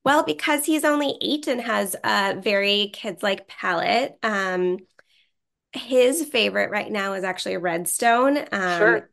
Well, 0.03 0.23
because 0.23 0.65
he's 0.65 0.83
only 0.83 1.17
eight 1.21 1.47
and 1.47 1.61
has 1.61 1.95
a 2.03 2.35
very 2.35 2.89
kids-like 2.93 3.47
palate, 3.47 4.17
um, 4.21 4.79
his 5.73 6.25
favorite 6.25 6.71
right 6.71 6.91
now 6.91 7.13
is 7.13 7.23
actually 7.23 7.57
Redstone. 7.57 8.37
Um, 8.51 9.01
Sure. 9.01 9.09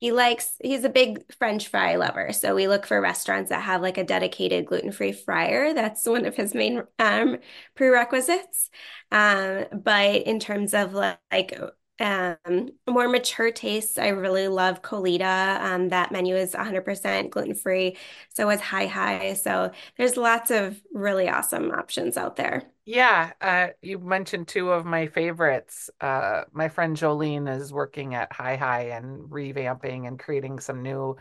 he 0.00 0.12
likes, 0.12 0.50
he's 0.62 0.84
a 0.84 0.88
big 0.90 1.24
French 1.38 1.68
fry 1.68 1.96
lover. 1.96 2.32
So 2.32 2.54
we 2.54 2.68
look 2.68 2.86
for 2.86 3.00
restaurants 3.00 3.50
that 3.50 3.62
have 3.62 3.82
like 3.82 3.98
a 3.98 4.04
dedicated 4.04 4.66
gluten-free 4.66 5.12
fryer. 5.12 5.74
That's 5.74 6.06
one 6.06 6.26
of 6.26 6.36
his 6.36 6.54
main 6.54 6.82
um, 6.98 7.38
prerequisites. 7.76 8.70
Um, 9.12 9.66
but 9.72 10.22
in 10.22 10.40
terms 10.40 10.74
of 10.74 10.94
like 10.94 11.58
um, 12.00 12.70
more 12.88 13.08
mature 13.08 13.50
tastes, 13.52 13.98
I 13.98 14.08
really 14.08 14.48
love 14.48 14.82
Colita. 14.82 15.60
Um, 15.60 15.88
that 15.90 16.10
menu 16.12 16.34
is 16.36 16.54
100% 16.54 17.30
gluten-free. 17.30 17.96
So 18.30 18.50
is 18.50 18.60
Hai 18.60 18.86
Hai. 18.86 19.34
So 19.34 19.70
there's 19.96 20.16
lots 20.16 20.50
of 20.50 20.80
really 20.92 21.28
awesome 21.28 21.70
options 21.70 22.16
out 22.16 22.36
there. 22.36 22.64
Yeah, 22.84 23.32
uh, 23.40 23.68
you 23.80 23.98
mentioned 24.00 24.48
two 24.48 24.72
of 24.72 24.84
my 24.84 25.06
favorites. 25.06 25.88
Uh, 26.00 26.44
my 26.52 26.68
friend 26.68 26.96
Jolene 26.96 27.48
is 27.48 27.72
working 27.72 28.14
at 28.14 28.32
Hai 28.32 28.56
Hai 28.56 28.80
and 28.90 29.30
revamping 29.30 30.08
and 30.08 30.18
creating 30.18 30.58
some 30.58 30.82
new 30.82 31.16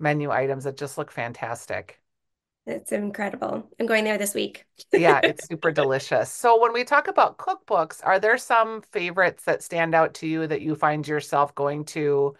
menu 0.00 0.30
items 0.32 0.64
that 0.64 0.76
just 0.76 0.98
look 0.98 1.12
fantastic. 1.12 2.00
It's 2.66 2.92
incredible. 2.92 3.68
I'm 3.78 3.86
going 3.86 4.04
there 4.04 4.18
this 4.18 4.34
week. 4.34 4.66
Yeah, 4.92 5.20
it's 5.24 5.44
super 5.48 5.72
delicious. 5.72 6.30
So 6.30 6.60
when 6.60 6.72
we 6.72 6.84
talk 6.84 7.08
about 7.08 7.36
cookbooks, 7.38 8.00
are 8.04 8.20
there 8.20 8.38
some 8.38 8.82
favorites 8.92 9.44
that 9.44 9.62
stand 9.62 9.92
out 9.94 10.14
to 10.14 10.26
you 10.26 10.46
that 10.46 10.62
you 10.62 10.76
find 10.76 11.06
yourself 11.06 11.54
going 11.54 11.84
to, 11.86 12.36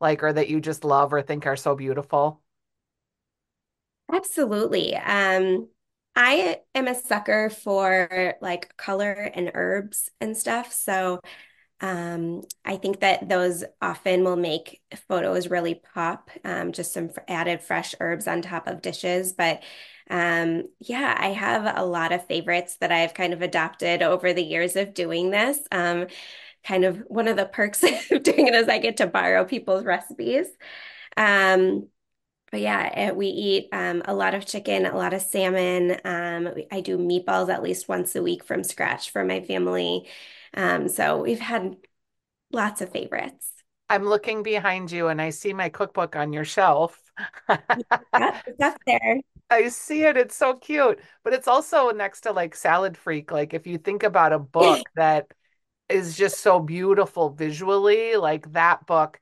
like, 0.00 0.22
or 0.22 0.32
that 0.32 0.48
you 0.50 0.60
just 0.60 0.84
love 0.84 1.12
or 1.12 1.22
think 1.22 1.46
are 1.46 1.56
so 1.56 1.76
beautiful? 1.76 2.42
Absolutely. 4.12 4.94
Um, 4.96 5.68
I 6.14 6.60
am 6.74 6.88
a 6.88 6.94
sucker 6.94 7.50
for 7.50 8.34
like 8.40 8.76
color 8.76 9.12
and 9.12 9.50
herbs 9.54 10.10
and 10.20 10.36
stuff. 10.36 10.72
So 10.72 11.20
um, 11.80 12.42
I 12.64 12.76
think 12.76 13.00
that 13.00 13.28
those 13.28 13.64
often 13.82 14.24
will 14.24 14.36
make 14.36 14.80
photos 15.08 15.48
really 15.48 15.74
pop, 15.74 16.30
um, 16.44 16.72
just 16.72 16.92
some 16.92 17.10
added 17.28 17.60
fresh 17.60 17.94
herbs 18.00 18.26
on 18.26 18.42
top 18.42 18.66
of 18.66 18.82
dishes. 18.82 19.34
But 19.34 19.62
um, 20.08 20.64
yeah, 20.80 21.14
I 21.18 21.28
have 21.28 21.76
a 21.76 21.84
lot 21.84 22.12
of 22.12 22.26
favorites 22.26 22.76
that 22.80 22.92
I've 22.92 23.12
kind 23.14 23.32
of 23.34 23.42
adopted 23.42 24.02
over 24.02 24.32
the 24.32 24.42
years 24.42 24.76
of 24.76 24.94
doing 24.94 25.30
this. 25.30 25.58
Um, 25.70 26.06
kind 26.64 26.84
of 26.84 26.98
one 27.08 27.28
of 27.28 27.36
the 27.36 27.46
perks 27.46 27.82
of 28.10 28.22
doing 28.22 28.46
it 28.46 28.54
is 28.54 28.68
I 28.68 28.78
get 28.78 28.98
to 28.98 29.06
borrow 29.06 29.44
people's 29.44 29.84
recipes. 29.84 30.46
Um, 31.16 31.88
but 32.56 32.62
yeah, 32.62 33.12
we 33.12 33.26
eat 33.26 33.68
um, 33.70 34.00
a 34.06 34.14
lot 34.14 34.32
of 34.32 34.46
chicken, 34.46 34.86
a 34.86 34.96
lot 34.96 35.12
of 35.12 35.20
salmon. 35.20 35.90
Um, 36.06 36.54
I 36.72 36.80
do 36.80 36.96
meatballs 36.96 37.52
at 37.52 37.62
least 37.62 37.86
once 37.86 38.16
a 38.16 38.22
week 38.22 38.44
from 38.44 38.64
scratch 38.64 39.10
for 39.10 39.22
my 39.24 39.42
family. 39.42 40.08
Um, 40.54 40.88
so 40.88 41.20
we've 41.20 41.38
had 41.38 41.76
lots 42.50 42.80
of 42.80 42.90
favorites. 42.90 43.50
I'm 43.90 44.06
looking 44.06 44.42
behind 44.42 44.90
you 44.90 45.08
and 45.08 45.20
I 45.20 45.28
see 45.28 45.52
my 45.52 45.68
cookbook 45.68 46.16
on 46.16 46.32
your 46.32 46.46
shelf. 46.46 46.98
Yep, 47.48 48.36
it's 48.46 48.62
up 48.62 48.78
there. 48.86 49.20
I 49.50 49.68
see 49.68 50.04
it. 50.04 50.16
It's 50.16 50.34
so 50.34 50.54
cute. 50.54 50.98
But 51.24 51.34
it's 51.34 51.48
also 51.48 51.90
next 51.90 52.22
to 52.22 52.32
like 52.32 52.54
Salad 52.54 52.96
Freak. 52.96 53.32
Like 53.32 53.52
if 53.52 53.66
you 53.66 53.76
think 53.76 54.02
about 54.02 54.32
a 54.32 54.38
book 54.38 54.88
that 54.96 55.26
is 55.90 56.16
just 56.16 56.40
so 56.40 56.58
beautiful 56.58 57.28
visually, 57.28 58.16
like 58.16 58.50
that 58.52 58.86
book. 58.86 59.20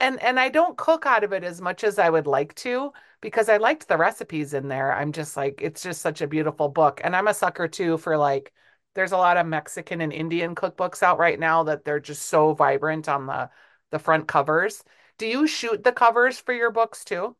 And 0.00 0.22
and 0.22 0.38
I 0.38 0.48
don't 0.50 0.76
cook 0.76 1.06
out 1.06 1.24
of 1.24 1.32
it 1.32 1.42
as 1.44 1.60
much 1.60 1.82
as 1.84 1.98
I 1.98 2.10
would 2.10 2.26
like 2.26 2.54
to 2.56 2.92
because 3.20 3.48
I 3.48 3.56
liked 3.56 3.88
the 3.88 3.96
recipes 3.96 4.52
in 4.54 4.68
there. 4.68 4.92
I'm 4.92 5.12
just 5.12 5.36
like 5.36 5.60
it's 5.62 5.82
just 5.82 6.02
such 6.02 6.20
a 6.20 6.26
beautiful 6.26 6.68
book. 6.68 7.00
And 7.02 7.16
I'm 7.16 7.28
a 7.28 7.34
sucker 7.34 7.66
too 7.68 7.96
for 7.98 8.16
like 8.16 8.52
there's 8.94 9.12
a 9.12 9.16
lot 9.16 9.36
of 9.36 9.46
Mexican 9.46 10.00
and 10.00 10.12
Indian 10.12 10.54
cookbooks 10.54 11.02
out 11.02 11.18
right 11.18 11.38
now 11.38 11.64
that 11.64 11.84
they're 11.84 12.00
just 12.00 12.22
so 12.26 12.52
vibrant 12.54 13.08
on 13.08 13.26
the 13.26 13.50
the 13.90 13.98
front 13.98 14.28
covers. 14.28 14.84
Do 15.18 15.26
you 15.26 15.46
shoot 15.46 15.82
the 15.84 15.92
covers 15.92 16.38
for 16.38 16.52
your 16.52 16.70
books 16.70 17.04
too? 17.04 17.36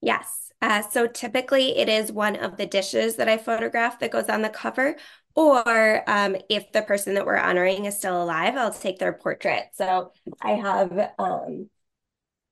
Yes. 0.00 0.52
Uh, 0.60 0.82
so 0.82 1.06
typically 1.06 1.76
it 1.78 1.88
is 1.88 2.10
one 2.10 2.36
of 2.36 2.56
the 2.56 2.66
dishes 2.66 3.16
that 3.16 3.28
I 3.28 3.38
photograph 3.38 3.98
that 4.00 4.10
goes 4.10 4.28
on 4.28 4.42
the 4.42 4.48
cover. 4.48 4.96
Or 5.38 6.02
um, 6.10 6.36
if 6.48 6.72
the 6.72 6.82
person 6.82 7.14
that 7.14 7.24
we're 7.24 7.36
honoring 7.36 7.84
is 7.84 7.96
still 7.96 8.20
alive, 8.22 8.56
I'll 8.56 8.72
take 8.72 8.98
their 8.98 9.12
portrait. 9.12 9.68
So 9.74 10.12
I 10.42 10.52
have 10.52 11.12
um, 11.16 11.70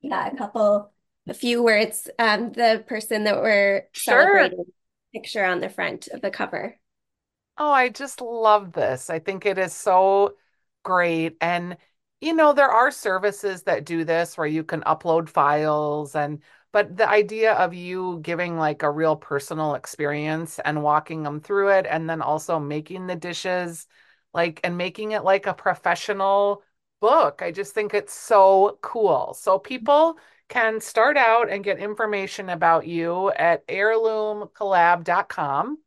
yeah, 0.02 0.28
a 0.28 0.36
couple, 0.36 0.92
a 1.28 1.34
few 1.34 1.62
where 1.62 1.78
it's 1.78 2.08
um, 2.18 2.52
the 2.52 2.84
person 2.86 3.24
that 3.24 3.42
we're 3.42 3.88
Sure. 3.92 4.48
celebrating 4.48 4.66
picture 5.14 5.44
on 5.44 5.60
the 5.60 5.68
front 5.68 6.08
of 6.08 6.20
the 6.20 6.30
cover. 6.30 6.78
Oh, 7.58 7.70
I 7.72 7.88
just 7.88 8.20
love 8.20 8.72
this. 8.72 9.08
I 9.10 9.18
think 9.18 9.46
it 9.46 9.58
is 9.58 9.72
so 9.74 10.36
great. 10.82 11.36
And, 11.40 11.76
you 12.20 12.34
know, 12.34 12.52
there 12.52 12.68
are 12.70 12.90
services 12.90 13.62
that 13.64 13.84
do 13.84 14.04
this 14.04 14.36
where 14.36 14.46
you 14.46 14.62
can 14.64 14.82
upload 14.82 15.28
files 15.28 16.14
and, 16.14 16.42
but 16.76 16.94
the 16.94 17.08
idea 17.08 17.54
of 17.54 17.72
you 17.72 18.18
giving 18.20 18.58
like 18.58 18.82
a 18.82 18.90
real 18.90 19.16
personal 19.16 19.76
experience 19.76 20.60
and 20.62 20.82
walking 20.82 21.22
them 21.22 21.40
through 21.40 21.70
it 21.70 21.86
and 21.88 22.06
then 22.06 22.20
also 22.20 22.58
making 22.58 23.06
the 23.06 23.16
dishes 23.16 23.86
like 24.34 24.60
and 24.62 24.76
making 24.76 25.12
it 25.12 25.24
like 25.24 25.46
a 25.46 25.54
professional 25.54 26.62
book, 27.00 27.40
I 27.40 27.50
just 27.50 27.72
think 27.72 27.94
it's 27.94 28.12
so 28.12 28.78
cool. 28.82 29.32
So 29.32 29.58
people 29.58 30.18
can 30.50 30.82
start 30.82 31.16
out 31.16 31.48
and 31.48 31.64
get 31.64 31.78
information 31.78 32.50
about 32.50 32.86
you 32.86 33.30
at 33.30 33.66
heirloomcollab.com. 33.68 35.78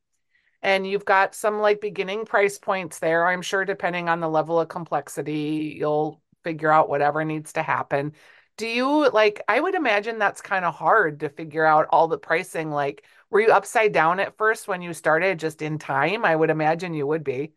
And 0.64 0.88
you've 0.88 1.06
got 1.06 1.36
some 1.36 1.60
like 1.60 1.82
beginning 1.82 2.26
price 2.26 2.58
points 2.58 2.98
there. 2.98 3.28
I'm 3.28 3.44
sure 3.44 3.64
depending 3.64 4.10
on 4.10 4.22
the 4.22 4.28
level 4.28 4.60
of 4.60 4.70
complexity, 4.70 5.76
you'll 5.78 6.20
figure 6.44 6.72
out 6.72 6.90
whatever 6.90 7.24
needs 7.24 7.54
to 7.54 7.62
happen. 7.62 8.14
Do 8.60 8.68
you 8.68 9.10
like, 9.10 9.42
I 9.48 9.58
would 9.58 9.74
imagine 9.74 10.20
that's 10.20 10.42
kind 10.42 10.66
of 10.66 10.76
hard 10.76 11.22
to 11.22 11.30
figure 11.30 11.66
out 11.66 11.88
all 11.92 12.10
the 12.10 12.18
pricing. 12.18 12.72
Like, 12.72 13.06
were 13.30 13.40
you 13.40 13.52
upside 13.52 13.94
down 13.94 14.20
at 14.20 14.36
first 14.38 14.68
when 14.68 14.82
you 14.82 14.94
started 14.94 15.40
just 15.40 15.62
in 15.62 15.80
time? 15.80 16.26
I 16.26 16.36
would 16.36 16.50
imagine 16.50 16.94
you 16.94 17.08
would 17.08 17.24
be. 17.24 17.54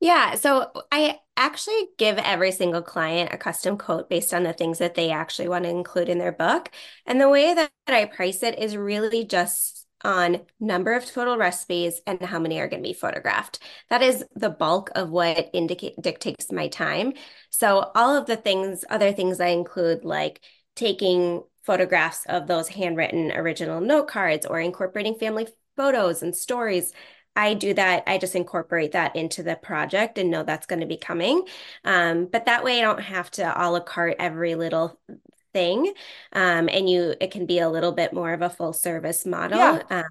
Yeah, 0.00 0.36
so 0.36 0.70
uh, 0.74 0.80
I 0.90 1.18
actually 1.36 1.88
give 1.98 2.16
every 2.16 2.50
single 2.52 2.80
client 2.80 3.34
a 3.34 3.36
custom 3.36 3.76
quote 3.76 4.08
based 4.08 4.32
on 4.32 4.42
the 4.42 4.54
things 4.54 4.78
that 4.78 4.94
they 4.94 5.10
actually 5.10 5.48
want 5.48 5.64
to 5.64 5.70
include 5.70 6.08
in 6.08 6.16
their 6.16 6.32
book. 6.32 6.70
And 7.04 7.20
the 7.20 7.28
way 7.28 7.52
that 7.52 7.70
I 7.86 8.06
price 8.06 8.42
it 8.42 8.58
is 8.58 8.78
really 8.78 9.26
just 9.26 9.79
on 10.02 10.40
number 10.58 10.92
of 10.92 11.06
total 11.06 11.36
recipes 11.36 12.00
and 12.06 12.20
how 12.22 12.38
many 12.38 12.60
are 12.60 12.68
going 12.68 12.82
to 12.82 12.88
be 12.88 12.94
photographed. 12.94 13.58
That 13.88 14.02
is 14.02 14.24
the 14.34 14.50
bulk 14.50 14.90
of 14.94 15.10
what 15.10 15.50
indicate 15.52 16.00
dictates 16.00 16.50
my 16.52 16.68
time. 16.68 17.14
So 17.50 17.90
all 17.94 18.16
of 18.16 18.26
the 18.26 18.36
things, 18.36 18.84
other 18.88 19.12
things 19.12 19.40
I 19.40 19.48
include 19.48 20.04
like 20.04 20.40
taking 20.76 21.42
photographs 21.62 22.24
of 22.26 22.46
those 22.46 22.68
handwritten 22.68 23.32
original 23.32 23.80
note 23.80 24.08
cards 24.08 24.46
or 24.46 24.60
incorporating 24.60 25.16
family 25.16 25.46
photos 25.76 26.22
and 26.22 26.34
stories 26.34 26.92
I 27.36 27.54
do 27.54 27.74
that. 27.74 28.04
I 28.06 28.18
just 28.18 28.34
incorporate 28.34 28.92
that 28.92 29.14
into 29.14 29.42
the 29.42 29.56
project 29.56 30.18
and 30.18 30.30
know 30.30 30.42
that's 30.42 30.66
going 30.66 30.80
to 30.80 30.86
be 30.86 30.96
coming. 30.96 31.44
Um, 31.84 32.26
but 32.26 32.46
that 32.46 32.64
way 32.64 32.78
I 32.78 32.82
don't 32.82 33.00
have 33.00 33.30
to 33.32 33.42
a 33.42 33.70
la 33.70 33.80
carte 33.80 34.16
every 34.18 34.56
little 34.56 34.98
thing. 35.52 35.92
Um, 36.32 36.68
and 36.68 36.88
you, 36.88 37.14
it 37.20 37.30
can 37.30 37.46
be 37.46 37.58
a 37.60 37.68
little 37.70 37.92
bit 37.92 38.12
more 38.12 38.32
of 38.32 38.42
a 38.42 38.50
full 38.50 38.72
service 38.72 39.26
Yeah. 39.46 39.78
model. 39.78 39.82
Um, 39.90 40.04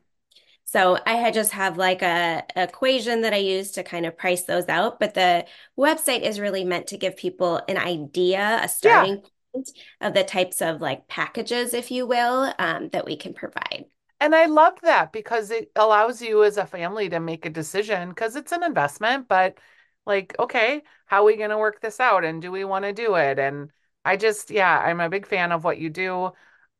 so 0.65 1.00
I 1.05 1.13
had 1.15 1.34
just 1.34 1.51
have 1.53 1.77
like 1.77 2.01
a, 2.01 2.43
equation 2.55 3.22
that 3.22 3.34
I 3.34 3.38
use 3.38 3.72
to 3.72 3.84
kind 3.84 4.05
of 4.05 4.17
price 4.17 4.43
those 4.43 4.69
out. 4.69 5.00
But 5.00 5.13
the 5.15 5.46
website 5.77 6.22
is 6.22 6.39
really 6.39 6.63
meant 6.63 6.88
to 6.88 6.98
give 6.98 7.17
people 7.17 7.62
an 7.67 7.77
idea, 7.77 8.60
a 8.63 8.69
Yeah. 8.81 9.10
starting 9.10 9.24
point 9.53 9.69
of 10.01 10.13
the 10.13 10.24
types 10.24 10.62
of 10.62 10.81
like 10.81 11.08
packages, 11.08 11.74
if 11.74 11.91
you 11.91 12.05
will, 12.08 12.53
um, 12.60 12.89
that 12.89 13.05
we 13.05 13.15
can 13.17 13.34
provide. 13.34 13.86
And 14.19 14.36
I 14.36 14.46
love 14.46 14.79
that 14.81 15.12
because 15.13 15.50
it 15.51 15.72
allows 15.75 16.22
you 16.22 16.43
as 16.43 16.58
a 16.58 16.65
family 16.65 17.10
to 17.10 17.19
make 17.19 17.46
a 17.46 17.50
decision 17.50 18.10
because 18.10 18.36
it's 18.36 18.51
an 18.51 18.63
investment, 18.63 19.27
but 19.27 19.58
Like, 20.05 20.36
okay, 20.39 20.84
how 21.08 21.22
are 21.24 21.25
we 21.25 21.38
going 21.38 21.51
to 21.51 21.60
work 21.60 21.81
this 21.81 22.01
out? 22.01 22.25
And 22.25 22.41
do 22.41 22.51
we 22.51 22.65
want 22.65 22.86
to 22.86 22.93
do 22.93 23.15
it? 23.17 23.39
And 23.39 23.72
I 24.10 24.18
just, 24.18 24.50
yeah, 24.50 24.80
I'm 24.80 25.01
a 25.01 25.08
big 25.10 25.28
fan 25.28 25.51
of 25.51 25.63
what 25.63 25.78
you 25.78 25.92
do. 25.92 26.32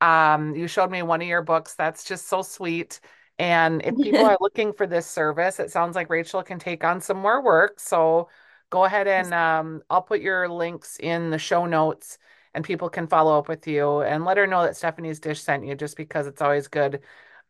Um, 0.01 0.55
you 0.55 0.67
showed 0.67 0.89
me 0.89 1.03
one 1.03 1.21
of 1.21 1.27
your 1.27 1.43
books. 1.43 1.75
That's 1.75 2.03
just 2.03 2.27
so 2.27 2.41
sweet. 2.41 3.00
And 3.38 3.83
if 3.86 4.00
people 4.01 4.25
are 4.25 4.38
looking 4.41 4.74
for 4.74 4.88
this 4.88 5.05
service, 5.05 5.59
it 5.59 5.69
sounds 5.69 5.95
like 5.95 6.09
Rachel 6.09 6.41
can 6.41 6.57
take 6.57 6.83
on 6.83 7.01
some 7.01 7.17
more 7.17 7.43
work. 7.43 7.79
So 7.79 8.29
go 8.71 8.83
ahead 8.83 9.07
and 9.07 9.31
um, 9.31 9.83
I'll 9.91 10.01
put 10.01 10.21
your 10.21 10.50
links 10.50 10.98
in 11.00 11.29
the 11.29 11.38
show 11.38 11.67
notes 11.67 12.17
and 12.55 12.65
people 12.65 12.89
can 12.89 13.05
follow 13.05 13.38
up 13.38 13.48
with 13.48 13.67
you 13.67 14.01
and 14.01 14.25
let 14.25 14.38
her 14.38 14.48
know 14.48 14.63
that 14.63 14.75
Stephanie's 14.75 15.19
Dish 15.19 15.41
sent 15.43 15.63
you 15.67 15.75
just 15.75 15.98
because 15.98 16.25
it's 16.25 16.41
always 16.41 16.67
good. 16.67 17.01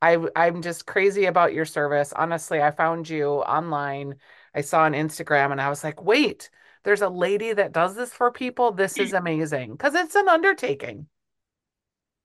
I, 0.02 0.18
I'm 0.36 0.62
just 0.62 0.88
crazy 0.88 1.24
about 1.26 1.54
your 1.54 1.64
service. 1.66 2.12
Honestly, 2.12 2.62
I 2.62 2.72
found 2.72 3.08
you 3.10 3.28
online. 3.30 4.16
I 4.54 4.60
saw 4.60 4.82
on 4.82 4.92
Instagram 4.92 5.54
and 5.54 5.62
I 5.62 5.70
was 5.70 5.86
like, 5.86 6.04
wait, 6.04 6.50
there's 6.84 7.02
a 7.02 7.10
lady 7.10 7.54
that 7.54 7.72
does 7.72 7.96
this 7.96 8.12
for 8.12 8.32
people. 8.32 8.72
This 8.72 8.98
is 8.98 9.14
amazing 9.14 9.72
because 9.72 9.96
it's 9.96 10.16
an 10.16 10.28
undertaking. 10.28 11.08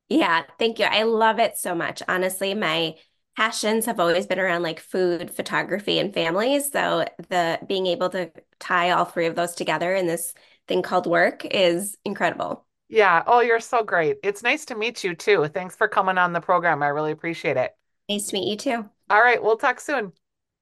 Yeah, 0.08 0.42
thank 0.58 0.78
you. 0.78 0.84
I 0.84 1.04
love 1.04 1.38
it 1.38 1.56
so 1.56 1.75
much. 1.75 2.02
Honestly, 2.08 2.54
my 2.54 2.96
passions 3.37 3.87
have 3.87 3.99
always 3.99 4.26
been 4.26 4.38
around 4.38 4.62
like 4.62 4.80
food, 4.80 5.30
photography, 5.30 5.99
and 5.99 6.12
families. 6.12 6.70
So 6.70 7.04
the 7.28 7.58
being 7.66 7.87
able 7.87 8.11
to 8.11 8.30
tie 8.61 8.90
all 8.90 9.04
three 9.04 9.26
of 9.26 9.34
those 9.34 9.54
together 9.54 9.94
in 9.94 10.06
this 10.06 10.34
thing 10.68 10.82
called 10.82 11.06
work 11.06 11.44
is 11.44 11.96
incredible. 12.04 12.64
Yeah. 12.88 13.23
Oh, 13.26 13.40
you're 13.40 13.61
so 13.61 13.82
great. 13.82 14.18
It's 14.23 14.42
nice 14.42 14.66
to 14.66 14.75
meet 14.75 15.02
you 15.02 15.14
too. 15.14 15.49
Thanks 15.49 15.75
for 15.75 15.88
coming 15.88 16.18
on 16.18 16.32
the 16.32 16.40
program. 16.40 16.82
I 16.82 16.88
really 16.88 17.12
appreciate 17.12 17.56
it. 17.56 17.75
Nice 18.08 18.26
to 18.28 18.34
meet 18.34 18.50
you 18.50 18.56
too. 18.56 18.90
All 19.11 19.20
right. 19.20 19.42
We'll 19.42 19.56
talk 19.56 19.80
soon. 19.80 20.12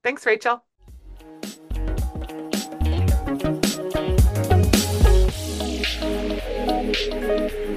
Thanks, 0.03 0.25
Rachel. 0.25 0.65
Música 7.11 7.72